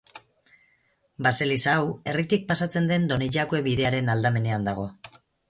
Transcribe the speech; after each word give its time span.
Baseliza 1.27 1.75
hau, 1.81 1.83
herritik 2.13 2.47
pasatzen 2.53 2.89
den 2.93 3.07
Donejakue 3.13 3.61
bidearen 3.69 4.11
aldamenean 4.17 4.69
dago. 4.73 4.89